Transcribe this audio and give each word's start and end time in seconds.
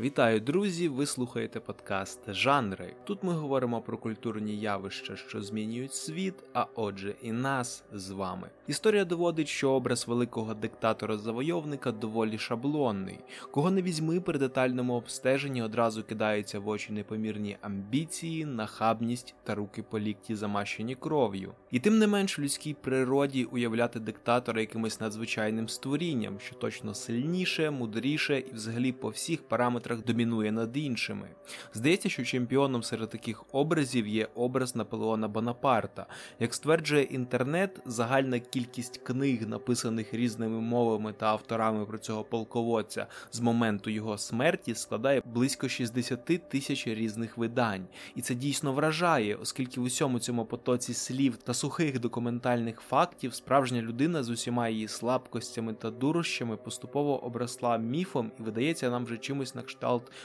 Вітаю, 0.00 0.40
друзі! 0.40 0.88
Ви 0.88 1.06
слухаєте 1.06 1.60
подкаст 1.60 2.20
Жанри. 2.28 2.94
Тут 3.04 3.22
ми 3.22 3.32
говоримо 3.32 3.80
про 3.80 3.98
культурні 3.98 4.56
явища, 4.56 5.16
що 5.16 5.42
змінюють 5.42 5.94
світ, 5.94 6.34
а 6.54 6.66
отже, 6.74 7.14
і 7.22 7.32
нас 7.32 7.84
з 7.92 8.10
вами. 8.10 8.50
Історія 8.66 9.04
доводить, 9.04 9.48
що 9.48 9.70
образ 9.70 10.08
великого 10.08 10.54
диктатора-завойовника 10.54 11.92
доволі 11.92 12.38
шаблонний. 12.38 13.18
Кого 13.50 13.70
не 13.70 13.82
візьми 13.82 14.20
при 14.20 14.38
детальному 14.38 14.94
обстеженні, 14.94 15.62
одразу 15.62 16.02
кидаються 16.02 16.60
в 16.60 16.68
очі 16.68 16.92
непомірні 16.92 17.56
амбіції, 17.60 18.44
нахабність 18.44 19.34
та 19.44 19.54
руки 19.54 19.82
по 19.82 19.98
лікті 19.98 20.34
замащені 20.34 20.94
кров'ю. 20.94 21.52
І 21.70 21.80
тим 21.80 21.98
не 21.98 22.06
менш 22.06 22.38
в 22.38 22.42
людській 22.42 22.74
природі 22.74 23.44
уявляти 23.44 24.00
диктатора 24.00 24.60
якимось 24.60 25.00
надзвичайним 25.00 25.68
створінням, 25.68 26.40
що 26.40 26.54
точно 26.54 26.94
сильніше, 26.94 27.70
мудріше 27.70 28.38
і 28.38 28.52
взагалі 28.52 28.92
по 28.92 29.08
всіх 29.08 29.42
параметрах 29.42 29.87
параметрах 29.88 30.04
домінує 30.04 30.52
над 30.52 30.76
іншими. 30.76 31.28
Здається, 31.74 32.08
що 32.08 32.24
чемпіоном 32.24 32.82
серед 32.82 33.10
таких 33.10 33.44
образів 33.52 34.06
є 34.06 34.28
образ 34.34 34.76
Наполеона 34.76 35.28
Бонапарта. 35.28 36.06
Як 36.40 36.54
стверджує 36.54 37.02
інтернет, 37.02 37.80
загальна 37.86 38.38
кількість 38.38 38.98
книг, 38.98 39.48
написаних 39.48 40.14
різними 40.14 40.60
мовами 40.60 41.12
та 41.12 41.26
авторами 41.26 41.86
про 41.86 41.98
цього 41.98 42.24
полководця 42.24 43.06
з 43.30 43.40
моменту 43.40 43.90
його 43.90 44.18
смерті, 44.18 44.74
складає 44.74 45.22
близько 45.24 45.68
60 45.68 46.48
тисяч 46.48 46.86
різних 46.86 47.38
видань. 47.38 47.86
І 48.14 48.20
це 48.20 48.34
дійсно 48.34 48.72
вражає, 48.72 49.34
оскільки 49.34 49.80
в 49.80 49.84
усьому 49.84 50.18
цьому 50.18 50.44
потоці 50.44 50.94
слів 50.94 51.36
та 51.36 51.54
сухих 51.54 52.00
документальних 52.00 52.80
фактів 52.80 53.34
справжня 53.34 53.82
людина 53.82 54.22
з 54.22 54.30
усіма 54.30 54.68
її 54.68 54.88
слабкостями 54.88 55.74
та 55.74 55.90
дурощами 55.90 56.56
поступово 56.56 57.24
обросла 57.24 57.78
міфом 57.78 58.32
і 58.40 58.42
видається 58.42 58.90
нам 58.90 59.04
вже 59.04 59.18
чимось 59.18 59.54
на 59.54 59.62
кшталт 59.62 59.77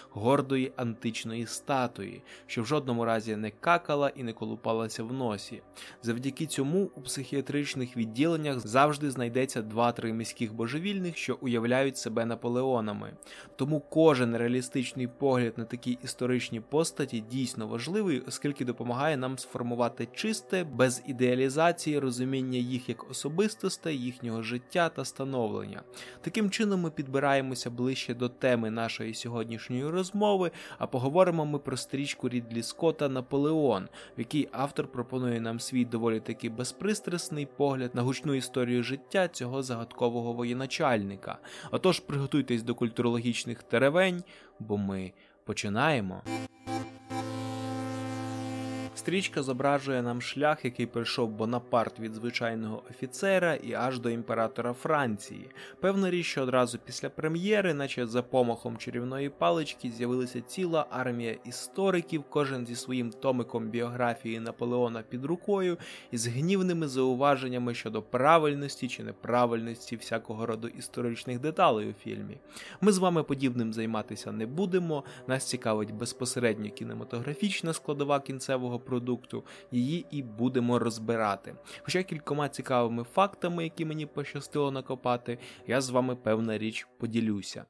гордої 0.10 0.72
античної 0.76 1.46
статуї, 1.46 2.22
що 2.48 2.64
в 2.64 2.66
жодному 2.66 3.06
разі 3.06 3.36
не 3.36 3.52
какала 3.52 4.10
і 4.10 4.24
не 4.24 4.34
колупалася 4.34 5.04
в 5.04 5.14
носі. 5.14 5.62
Завдяки 6.02 6.46
цьому 6.46 6.92
у 6.96 7.02
психіатричних 7.02 7.98
відділеннях 7.98 8.60
завжди 8.60 9.12
знайдеться 9.12 9.62
два-три 9.62 10.14
міських 10.14 10.54
божевільних, 10.54 11.18
що 11.18 11.38
уявляють 11.42 11.98
себе 11.98 12.26
наполеонами. 12.26 13.14
Тому 13.56 13.80
кожен 13.80 14.38
реалістичний 14.38 15.08
погляд 15.08 15.54
на 15.58 15.66
такі 15.66 15.98
історичні 16.04 16.60
постаті 16.60 17.20
дійсно 17.32 17.68
важливий, 17.68 18.20
оскільки 18.28 18.66
допомагає 18.66 19.18
нам 19.18 19.38
сформувати 19.38 20.08
чисте, 20.14 20.64
без 20.64 21.04
ідеалізації 21.08 22.00
розуміння 22.00 22.58
їх 22.58 22.90
як 22.90 23.12
особистостей, 23.12 23.98
їхнього 23.98 24.42
життя 24.42 24.90
та 24.90 25.06
становлення. 25.06 25.82
Таким 26.22 26.50
чином 26.50 26.82
ми 26.82 26.92
підбираємося 26.92 27.70
ближче 27.70 28.14
до 28.14 28.30
теми 28.30 28.70
нашої 28.70 29.14
сьогодні 29.14 29.43
сьогоднішньої 29.44 29.90
розмови, 29.90 30.52
а 30.78 30.88
поговоримо 30.88 31.46
ми 31.46 31.60
про 31.60 31.78
стрічку 31.78 32.30
Рідлі 32.30 32.64
Скотта 32.64 33.10
Наполеон, 33.10 33.84
в 34.18 34.20
якій 34.20 34.50
автор 34.52 34.88
пропонує 34.88 35.42
нам 35.42 35.60
свій 35.60 35.86
доволі 35.86 36.20
таки 36.20 36.50
безпристрасний 36.50 37.46
погляд 37.46 37.96
на 37.96 38.02
гучну 38.02 38.34
історію 38.34 38.84
життя 38.84 39.28
цього 39.28 39.64
загадкового 39.64 40.34
воєначальника. 40.34 41.38
Отож, 41.72 42.00
приготуйтесь 42.00 42.64
до 42.64 42.76
культурологічних 42.76 43.64
теревень, 43.64 44.24
бо 44.60 44.78
ми 44.78 45.12
починаємо. 45.46 46.22
Стрічка 49.04 49.44
зображує 49.44 50.02
нам 50.02 50.22
шлях, 50.22 50.66
який 50.66 50.86
пройшов 50.86 51.30
Бонапарт 51.30 52.00
від 52.00 52.14
звичайного 52.14 52.84
офіцера 52.90 53.56
і 53.56 53.74
аж 53.74 54.00
до 54.00 54.10
імператора 54.10 54.74
Франції. 54.74 55.50
Певна 55.80 56.12
річ, 56.12 56.26
що 56.26 56.44
одразу 56.44 56.80
після 56.86 57.10
прем'єри, 57.10 57.74
наче 57.74 58.08
за 58.08 58.22
помахом 58.22 58.78
чарівної 58.78 59.30
палички, 59.30 59.92
з'явилася 59.92 60.42
ціла 60.42 60.86
армія 60.90 61.38
істориків, 61.46 62.24
кожен 62.30 62.68
зі 62.68 62.76
своїм 62.76 63.12
томиком 63.12 63.70
біографії 63.70 64.40
Наполеона 64.40 65.04
під 65.10 65.26
рукою 65.26 65.78
і 66.12 66.18
з 66.18 66.28
гнівними 66.28 66.88
зауваженнями 66.88 67.74
щодо 67.74 68.02
правильності 68.02 68.88
чи 68.88 69.04
неправильності 69.04 69.96
всякого 69.96 70.46
роду 70.46 70.68
історичних 70.68 71.40
деталей 71.40 71.90
у 71.90 71.94
фільмі. 71.94 72.38
Ми 72.82 72.92
з 72.92 72.98
вами 72.98 73.24
подібним 73.24 73.74
займатися 73.74 74.32
не 74.32 74.46
будемо. 74.46 75.04
Нас 75.28 75.44
цікавить 75.44 75.94
безпосередньо 75.94 76.70
кінематографічна 76.70 77.74
складова 77.74 78.20
кінцевого 78.20 78.80
продукту, 78.94 79.44
її 79.72 80.06
і 80.12 80.24
будемо 80.24 80.80
розбирати. 80.80 81.56
Хоча 81.84 82.04
кількома 82.04 82.50
цікавими 82.50 83.04
фактами, 83.04 83.64
які 83.64 83.86
мені 83.86 84.06
пощастило 84.06 84.72
накопати, 84.72 85.38
я 85.68 85.82
з 85.82 85.90
вами 85.90 86.16
певна 86.16 86.58
річ 86.58 86.88
поділюся. 86.98 87.66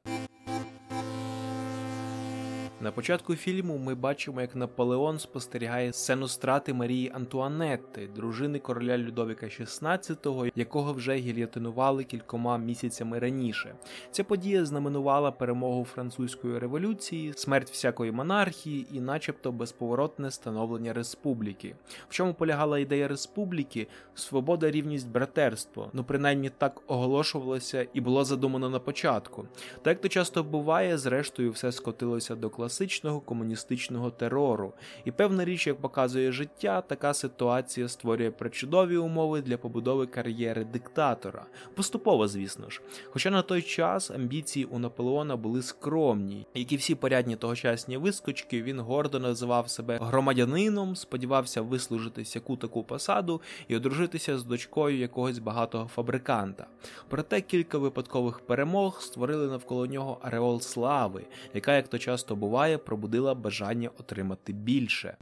На 2.84 2.92
початку 2.92 3.34
фільму 3.34 3.78
ми 3.78 3.94
бачимо, 3.94 4.40
як 4.40 4.56
Наполеон 4.56 5.18
спостерігає 5.18 5.92
сцену 5.92 6.28
страти 6.28 6.74
Марії 6.74 7.12
Антуанетти, 7.14 8.08
дружини 8.16 8.58
короля 8.58 8.98
Людовіка 8.98 9.46
XVI, 9.46 10.52
якого 10.56 10.92
вже 10.92 11.14
гільотинували 11.14 12.04
кількома 12.04 12.58
місяцями 12.58 13.18
раніше. 13.18 13.74
Ця 14.10 14.24
подія 14.24 14.64
знаменувала 14.64 15.30
перемогу 15.30 15.84
французької 15.84 16.58
революції, 16.58 17.32
смерть 17.36 17.70
всякої 17.70 18.12
монархії 18.12 18.86
і, 18.92 19.00
начебто, 19.00 19.52
безповоротне 19.52 20.30
становлення 20.30 20.92
республіки. 20.92 21.76
В 22.08 22.14
чому 22.14 22.34
полягала 22.34 22.78
ідея 22.78 23.08
республіки? 23.08 23.86
Свобода, 24.14 24.70
рівність, 24.70 25.08
братерство. 25.08 25.90
Ну, 25.92 26.04
принаймні 26.04 26.50
так 26.58 26.82
оголошувалося 26.86 27.86
і 27.94 28.00
було 28.00 28.24
задумано 28.24 28.70
на 28.70 28.78
початку. 28.78 29.44
Так 29.82 29.86
як 29.86 30.00
то 30.00 30.08
часто 30.08 30.42
буває, 30.42 30.98
зрештою, 30.98 31.50
все 31.50 31.72
скотилося 31.72 32.34
до 32.34 32.50
класичного 32.50 32.73
класичного 32.74 33.20
комуністичного 33.20 34.10
терору. 34.10 34.72
І 35.04 35.10
певна 35.10 35.44
річ, 35.44 35.66
як 35.66 35.80
показує 35.80 36.32
життя, 36.32 36.80
така 36.80 37.14
ситуація 37.14 37.88
створює 37.88 38.30
причудові 38.30 38.96
умови 38.96 39.42
для 39.42 39.56
побудови 39.56 40.06
кар'єри 40.06 40.64
диктатора. 40.64 41.46
Поступово, 41.74 42.28
звісно 42.28 42.70
ж. 42.70 42.80
Хоча 43.10 43.30
на 43.30 43.42
той 43.42 43.62
час 43.62 44.10
амбіції 44.10 44.64
у 44.64 44.78
Наполеона 44.78 45.36
були 45.36 45.62
скромні, 45.62 46.46
як 46.54 46.72
і 46.72 46.76
всі 46.76 46.94
порядні 46.94 47.36
тогочасні 47.36 47.96
вискочки, 47.96 48.62
він 48.62 48.80
гордо 48.80 49.18
називав 49.18 49.70
себе 49.70 49.98
громадянином, 50.02 50.96
сподівався 50.96 51.62
вислужити 51.62 52.24
сяку 52.24 52.56
таку 52.56 52.84
посаду 52.84 53.40
і 53.68 53.76
одружитися 53.76 54.38
з 54.38 54.44
дочкою 54.44 54.98
якогось 54.98 55.38
багатого 55.38 55.88
фабриканта. 55.88 56.66
Проте 57.08 57.40
кілька 57.40 57.78
випадкових 57.78 58.40
перемог 58.40 59.00
створили 59.00 59.46
навколо 59.46 59.86
нього 59.86 60.18
ареол 60.22 60.60
слави, 60.60 61.24
яка, 61.54 61.76
як 61.76 61.88
то 61.88 61.98
часто 61.98 62.36
буває, 62.36 62.63
буває, 62.64 62.78
пробудила 62.78 63.34
бажання 63.34 63.90
отримати 63.98 64.52
більше. 64.52 65.16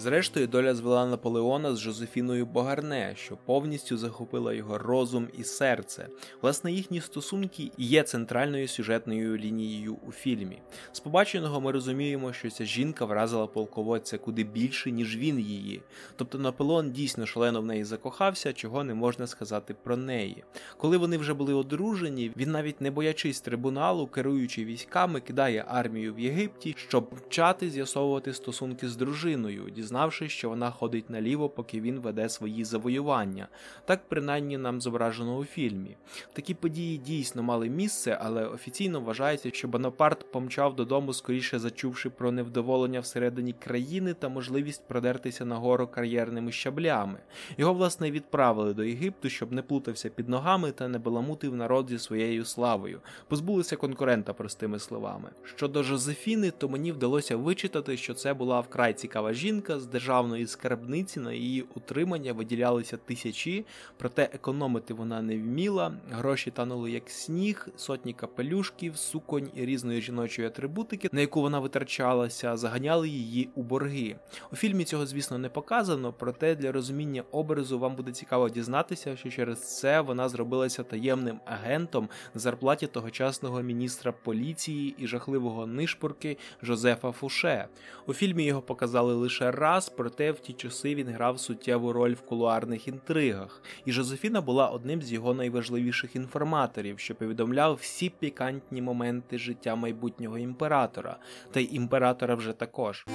Зрештою, 0.00 0.46
доля 0.46 0.74
звела 0.74 1.06
Наполеона 1.06 1.74
з 1.74 1.78
Жозефіною 1.78 2.46
Богарне, 2.46 3.12
що 3.16 3.36
повністю 3.36 3.96
захопила 3.96 4.52
його 4.54 4.78
розум 4.78 5.28
і 5.38 5.44
серце. 5.44 6.08
Власне, 6.42 6.72
їхні 6.72 7.00
стосунки 7.00 7.70
є 7.78 8.02
центральною 8.02 8.68
сюжетною 8.68 9.36
лінією 9.36 9.96
у 10.08 10.12
фільмі. 10.12 10.62
З 10.92 11.00
побаченого 11.00 11.60
ми 11.60 11.72
розуміємо, 11.72 12.32
що 12.32 12.50
ця 12.50 12.64
жінка 12.64 13.04
вразила 13.04 13.46
полководця 13.46 14.18
куди 14.18 14.44
більше, 14.44 14.90
ніж 14.90 15.16
він 15.16 15.38
її. 15.38 15.82
Тобто 16.16 16.38
Наполеон 16.38 16.92
дійсно 16.92 17.26
шалено 17.26 17.60
в 17.60 17.66
неї 17.66 17.84
закохався, 17.84 18.52
чого 18.52 18.84
не 18.84 18.94
можна 18.94 19.26
сказати 19.26 19.74
про 19.84 19.96
неї. 19.96 20.44
Коли 20.76 20.96
вони 20.96 21.18
вже 21.18 21.34
були 21.34 21.54
одружені, 21.54 22.32
він 22.36 22.50
навіть 22.50 22.80
не 22.80 22.90
боячись 22.90 23.40
трибуналу, 23.40 24.06
керуючи 24.06 24.64
військами, 24.64 25.20
кидає 25.20 25.64
армію 25.68 26.14
в 26.14 26.20
Єгипті, 26.20 26.74
щоб 26.78 27.14
вчати 27.26 27.70
з'ясовувати 27.70 28.34
стосунки 28.34 28.88
з 28.88 28.96
дружиною 28.96 29.70
дізнавшись, 29.88 30.32
що 30.32 30.48
вона 30.48 30.70
ходить 30.70 31.10
наліво, 31.10 31.48
поки 31.48 31.80
він 31.80 32.00
веде 32.00 32.28
свої 32.28 32.64
завоювання. 32.64 33.48
Так 33.84 34.00
принаймні 34.08 34.58
нам 34.58 34.80
зображено 34.80 35.36
у 35.36 35.44
фільмі. 35.44 35.96
Такі 36.32 36.54
події 36.54 36.98
дійсно 36.98 37.42
мали 37.42 37.68
місце, 37.68 38.18
але 38.20 38.46
офіційно 38.46 39.00
вважається, 39.00 39.50
що 39.52 39.68
Бонапарт 39.68 40.32
помчав 40.32 40.76
додому, 40.76 41.12
скоріше 41.12 41.58
зачувши 41.58 42.10
про 42.10 42.32
невдоволення 42.32 43.00
всередині 43.00 43.52
країни 43.52 44.14
та 44.14 44.28
можливість 44.28 44.88
продертися 44.88 45.44
нагору 45.44 45.86
кар'єрними 45.86 46.52
щаблями. 46.52 47.18
Його, 47.58 47.74
власне, 47.74 48.10
відправили 48.10 48.74
до 48.74 48.84
Єгипту, 48.84 49.28
щоб 49.28 49.52
не 49.52 49.62
плутався 49.62 50.08
під 50.08 50.28
ногами 50.28 50.72
та 50.72 50.88
не 50.88 50.98
баламутив 50.98 51.54
народ 51.54 51.88
зі 51.88 51.98
своєю 51.98 52.44
славою. 52.44 53.00
Позбулися 53.28 53.76
конкурента, 53.76 54.32
простими 54.32 54.78
словами. 54.78 55.30
Щодо 55.44 55.82
Жозефіни, 55.82 56.50
то 56.50 56.68
мені 56.68 56.92
вдалося 56.92 57.36
вичитати, 57.36 57.96
що 57.96 58.14
це 58.14 58.34
була 58.34 58.60
вкрай 58.60 58.94
цікава 58.94 59.32
жінка 59.32 59.77
з 59.80 59.86
державної 59.86 60.46
скарбниці 60.46 61.20
на 61.20 61.32
її 61.32 61.64
утримання 61.74 62.32
виділялися 62.32 62.96
тисячі, 62.96 63.66
проте 63.96 64.22
економити 64.22 64.94
вона 64.94 65.22
не 65.22 65.36
вміла. 65.36 65.94
Гроші 66.10 66.50
танули 66.50 66.90
як 66.90 67.10
сніг, 67.10 67.68
сотні 67.76 68.12
капелюшків, 68.12 68.96
суконь 68.96 69.50
і 69.54 69.64
різної 69.64 70.00
жіночої 70.00 70.48
атрибутики, 70.48 71.08
на 71.12 71.20
яку 71.20 71.40
вона 71.40 71.58
витрачалася, 71.58 72.56
заганяли 72.56 73.08
її 73.08 73.48
у 73.54 73.62
борги. 73.62 74.16
У 74.52 74.56
фільмі 74.56 74.84
цього, 74.84 75.06
звісно, 75.06 75.38
не 75.38 75.48
показано, 75.48 76.14
проте 76.18 76.54
для 76.54 76.72
розуміння 76.72 77.22
образу 77.30 77.78
вам 77.78 77.96
буде 77.96 78.12
цікаво 78.12 78.48
дізнатися, 78.48 79.16
що 79.16 79.30
через 79.30 79.78
це 79.78 80.00
вона 80.00 80.28
зробилася 80.28 80.82
таємним 80.82 81.40
агентом 81.44 82.08
на 82.34 82.40
зарплаті 82.40 82.86
тогочасного 82.86 83.62
міністра 83.62 84.12
поліції 84.12 84.94
і 84.98 85.06
жахливого 85.06 85.66
нишпорки 85.66 86.36
Жозефа 86.62 87.12
Фуше. 87.12 87.68
У 88.06 88.14
фільмі 88.14 88.44
його 88.44 88.62
показали 88.62 89.14
лише 89.14 89.50
раз, 89.50 89.67
проте 89.96 90.32
в 90.32 90.40
ті 90.40 90.52
часи 90.52 90.94
він 90.94 91.08
грав 91.08 91.40
суттєву 91.40 91.92
роль 91.92 92.12
в 92.12 92.20
кулуарних 92.20 92.88
інтригах, 92.88 93.62
і 93.84 93.92
Жозефіна 93.92 94.40
була 94.40 94.68
одним 94.68 95.02
з 95.02 95.12
його 95.12 95.34
найважливіших 95.34 96.16
інформаторів, 96.16 96.98
що 96.98 97.14
повідомляв 97.14 97.74
всі 97.74 98.10
пікантні 98.10 98.82
моменти 98.82 99.38
життя 99.38 99.74
майбутнього 99.74 100.38
імператора, 100.38 101.16
та 101.50 101.60
й 101.60 101.68
імператора 101.72 102.34
вже 102.34 102.52
також. 102.52 103.06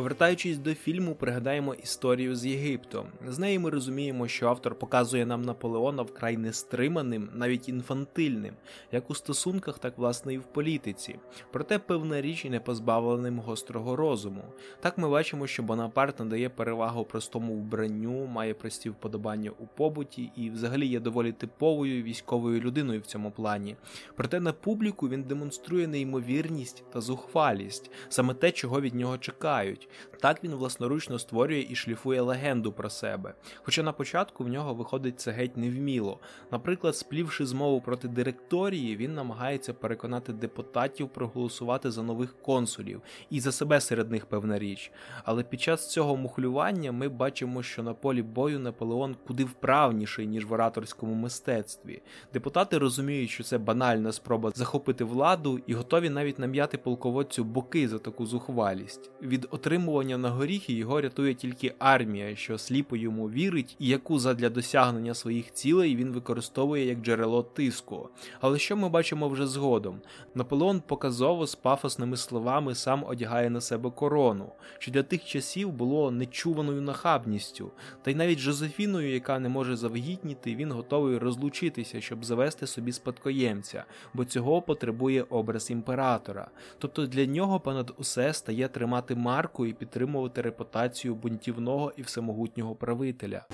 Повертаючись 0.00 0.58
до 0.58 0.74
фільму, 0.74 1.14
пригадаємо 1.14 1.74
історію 1.74 2.36
з 2.36 2.46
Єгиптом. 2.46 3.06
З 3.26 3.38
неї 3.38 3.58
ми 3.58 3.70
розуміємо, 3.70 4.28
що 4.28 4.48
автор 4.48 4.74
показує 4.74 5.26
нам 5.26 5.42
Наполеона 5.42 6.02
вкрай 6.02 6.36
нестриманим, 6.36 7.28
навіть 7.34 7.68
інфантильним, 7.68 8.54
як 8.92 9.10
у 9.10 9.14
стосунках, 9.14 9.78
так 9.78 9.98
власне 9.98 10.34
і 10.34 10.38
в 10.38 10.42
політиці. 10.42 11.16
Проте 11.52 11.78
певна 11.78 12.20
річ 12.20 12.44
і 12.44 12.50
не 12.50 12.60
позбавленим 12.60 13.38
гострого 13.38 13.96
розуму. 13.96 14.44
Так 14.80 14.98
ми 14.98 15.08
бачимо, 15.08 15.46
що 15.46 15.62
Бонапарт 15.62 16.18
надає 16.18 16.48
перевагу 16.48 17.04
простому 17.04 17.54
вбранню, 17.54 18.26
має 18.26 18.54
прості 18.54 18.90
вподобання 18.90 19.50
у 19.58 19.66
побуті 19.66 20.32
і, 20.36 20.50
взагалі, 20.50 20.86
є 20.86 21.00
доволі 21.00 21.32
типовою 21.32 22.02
військовою 22.02 22.60
людиною 22.60 23.00
в 23.00 23.06
цьому 23.06 23.30
плані. 23.30 23.76
Проте 24.16 24.40
на 24.40 24.52
публіку 24.52 25.08
він 25.08 25.22
демонструє 25.22 25.86
неймовірність 25.86 26.84
та 26.92 27.00
зухвалість, 27.00 27.90
саме 28.08 28.34
те, 28.34 28.52
чого 28.52 28.80
від 28.80 28.94
нього 28.94 29.18
чекають. 29.18 29.88
Так 30.20 30.44
він 30.44 30.54
власноручно 30.54 31.18
створює 31.18 31.66
і 31.70 31.74
шліфує 31.74 32.20
легенду 32.20 32.72
про 32.72 32.90
себе. 32.90 33.34
Хоча 33.62 33.82
на 33.82 33.92
початку 33.92 34.44
в 34.44 34.48
нього 34.48 34.74
виходить 34.74 35.20
це 35.20 35.30
геть 35.30 35.56
невміло. 35.56 36.18
Наприклад, 36.52 36.96
сплівши 36.96 37.46
змову 37.46 37.80
проти 37.80 38.08
директорії, 38.08 38.96
він 38.96 39.14
намагається 39.14 39.74
переконати 39.74 40.32
депутатів 40.32 41.08
проголосувати 41.08 41.90
за 41.90 42.02
нових 42.02 42.42
консулів 42.42 43.02
і 43.30 43.40
за 43.40 43.52
себе 43.52 43.80
серед 43.80 44.10
них 44.10 44.26
певна 44.26 44.58
річ. 44.58 44.92
Але 45.24 45.42
під 45.42 45.60
час 45.60 45.90
цього 45.90 46.16
мухлювання 46.16 46.92
ми 46.92 47.08
бачимо, 47.08 47.62
що 47.62 47.82
на 47.82 47.94
полі 47.94 48.22
бою 48.22 48.58
Наполеон 48.58 49.16
куди 49.26 49.44
вправніший, 49.44 50.26
ніж 50.26 50.44
в 50.46 50.52
ораторському 50.52 51.14
мистецтві. 51.14 52.02
Депутати 52.32 52.78
розуміють, 52.78 53.30
що 53.30 53.44
це 53.44 53.58
банальна 53.58 54.12
спроба 54.12 54.52
захопити 54.54 55.04
владу 55.04 55.60
і 55.66 55.74
готові 55.74 56.10
навіть 56.10 56.38
нам'яти 56.38 56.78
полководцю 56.78 57.44
боки 57.44 57.88
за 57.88 57.98
таку 57.98 58.26
зухвалість. 58.26 59.10
Від 59.22 59.48
отримування 59.80 60.18
на 60.18 60.30
горіхи 60.30 60.72
його 60.72 61.00
рятує 61.00 61.34
тільки 61.34 61.74
армія, 61.78 62.36
що 62.36 62.58
сліпо 62.58 62.96
йому 62.96 63.30
вірить, 63.30 63.76
і 63.78 63.88
яку 63.88 64.18
задля 64.18 64.48
досягнення 64.48 65.14
своїх 65.14 65.52
цілей 65.52 65.96
він 65.96 66.12
використовує 66.12 66.86
як 66.86 67.00
джерело 67.00 67.42
тиску. 67.42 68.08
Але 68.40 68.58
що 68.58 68.76
ми 68.76 68.88
бачимо 68.88 69.28
вже 69.28 69.46
згодом? 69.46 70.00
Наполеон 70.34 70.80
показово 70.80 71.46
з 71.46 71.54
пафосними 71.54 72.16
словами 72.16 72.74
сам 72.74 73.04
одягає 73.04 73.50
на 73.50 73.60
себе 73.60 73.90
корону, 73.90 74.52
що 74.78 74.90
для 74.90 75.02
тих 75.02 75.24
часів 75.24 75.72
було 75.72 76.10
нечуваною 76.10 76.82
нахабністю, 76.82 77.70
та 78.02 78.10
й 78.10 78.14
навіть 78.14 78.38
Жозефіною, 78.38 79.12
яка 79.12 79.38
не 79.38 79.48
може 79.48 79.76
завагітніти, 79.76 80.54
він 80.54 80.72
готовий 80.72 81.18
розлучитися, 81.18 82.00
щоб 82.00 82.24
завести 82.24 82.66
собі 82.66 82.92
спадкоємця, 82.92 83.84
бо 84.14 84.24
цього 84.24 84.62
потребує 84.62 85.24
образ 85.30 85.70
імператора. 85.70 86.50
Тобто 86.78 87.06
для 87.06 87.26
нього 87.26 87.60
понад 87.60 87.92
усе 87.98 88.32
стає 88.34 88.68
тримати 88.68 89.14
марку 89.14 89.59
і 89.66 89.72
підтримувати 89.72 90.42
репутацію 90.42 91.14
бунтівного 91.14 91.92
і 91.96 92.02
всемогутнього 92.02 92.74
правителя. 92.74 93.46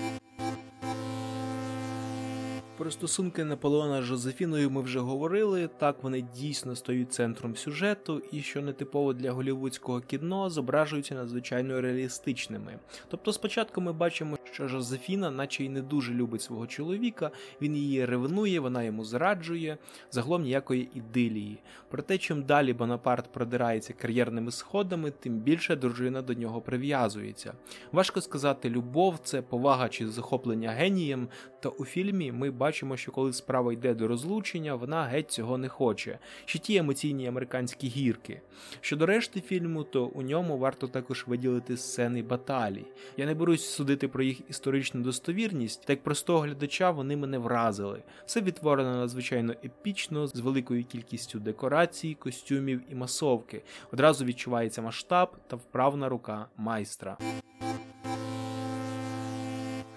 Про 2.77 2.91
стосунки 2.91 3.43
Наполеона 3.43 4.01
з 4.01 4.05
Жозефіною 4.05 4.69
ми 4.69 4.81
вже 4.81 4.99
говорили. 4.99 5.69
Так 5.77 6.03
вони 6.03 6.21
дійсно 6.21 6.75
стають 6.75 7.13
центром 7.13 7.55
сюжету, 7.55 8.21
і 8.31 8.41
що 8.41 8.61
нетипово 8.61 9.13
для 9.13 9.31
голівудського 9.31 10.01
кіно, 10.01 10.49
зображуються 10.49 11.15
надзвичайно 11.15 11.81
реалістичними. 11.81 12.79
Тобто, 13.07 13.33
спочатку 13.33 13.81
ми 13.81 13.93
бачимо, 13.93 14.36
що 14.57 14.67
Жозефіна, 14.67 15.31
наче 15.31 15.63
й 15.63 15.69
не 15.69 15.81
дуже 15.81 16.13
любить 16.13 16.41
свого 16.41 16.67
чоловіка, 16.67 17.31
він 17.61 17.75
її 17.75 18.05
ревнує, 18.05 18.59
вона 18.59 18.83
йому 18.83 19.05
зраджує, 19.05 19.77
загалом 20.11 20.43
ніякої 20.43 20.89
ідилії. 20.93 21.57
Проте, 21.89 22.17
чим 22.17 22.43
далі 22.43 22.73
Бонапарт 22.73 23.31
продирається 23.31 23.93
кар'єрними 23.93 24.51
сходами, 24.51 25.11
тим 25.11 25.33
більше 25.39 25.75
дружина 25.75 26.21
до 26.21 26.33
нього 26.33 26.61
прив'язується. 26.61 27.53
Важко 27.91 28.21
сказати, 28.21 28.69
любов 28.69 29.19
це 29.23 29.41
повага 29.41 29.89
чи 29.89 30.07
захоплення 30.07 30.69
генієм, 30.71 31.27
та 31.59 31.69
у 31.69 31.85
фільмі 31.85 32.31
ми 32.31 32.51
бачимо, 32.51 32.97
що 32.97 33.11
коли 33.11 33.33
справа 33.33 33.73
йде 33.73 33.93
до 33.93 34.07
розлучення, 34.07 34.75
вона 34.75 35.03
геть 35.03 35.31
цього 35.31 35.57
не 35.57 35.69
хоче. 35.69 36.19
Ще 36.45 36.59
ті 36.59 36.75
емоційні 36.75 37.27
американські 37.27 37.87
гірки. 37.87 38.41
Щодо 38.81 39.05
решти 39.05 39.41
фільму, 39.41 39.83
то 39.83 40.05
у 40.05 40.21
ньому 40.21 40.57
варто 40.57 40.87
також 40.87 41.25
виділити 41.27 41.77
сцени 41.77 42.23
баталій. 42.23 42.85
Я 43.17 43.25
не 43.25 43.33
берусь 43.33 43.69
судити 43.69 44.07
про 44.07 44.23
їх 44.23 44.41
історичну 44.49 45.01
достовірність, 45.01 45.85
та 45.85 45.93
як 45.93 46.03
простого 46.03 46.39
глядача 46.39 46.91
вони 46.91 47.17
мене 47.17 47.37
вразили. 47.37 48.03
Все 48.25 48.41
відтворено 48.41 48.97
надзвичайно 48.97 49.53
епічно, 49.65 50.27
з 50.27 50.39
великою 50.39 50.85
кількістю 50.85 51.39
декорацій, 51.39 52.17
костюмів 52.19 52.81
і 52.91 52.95
масовки. 52.95 53.61
Одразу 53.93 54.25
відчувається 54.25 54.81
масштаб 54.81 55.37
та 55.47 55.55
вправна 55.55 56.09
рука 56.09 56.45
майстра. 56.57 57.17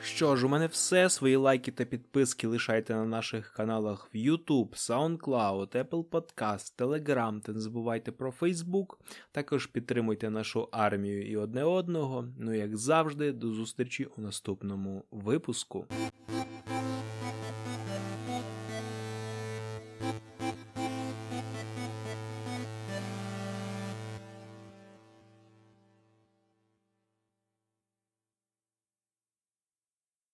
Що 0.03 0.37
ж, 0.37 0.47
у 0.47 0.49
мене 0.49 0.67
все. 0.67 1.11
Свої 1.11 1.37
лайки 1.37 1.71
та 1.71 1.85
підписки 1.85 2.47
лишайте 2.47 2.95
на 2.95 3.05
наших 3.05 3.53
каналах 3.53 4.09
в 4.15 4.17
YouTube, 4.17 4.69
SoundCloud, 4.69 5.85
Apple 5.85 6.05
Podcast, 6.05 6.79
Telegram 6.79 7.41
та 7.41 7.53
не 7.53 7.61
забувайте 7.61 8.13
про 8.13 8.31
Facebook. 8.41 8.87
Також 9.33 9.67
підтримуйте 9.67 10.31
нашу 10.31 10.69
армію 10.73 11.31
і 11.31 11.37
одне 11.37 11.65
одного. 11.65 12.29
Ну, 12.39 12.55
як 12.55 12.77
завжди, 12.77 13.33
до 13.33 13.53
зустрічі 13.53 14.05
у 14.17 14.21
наступному 14.21 15.05
випуску. 15.11 15.87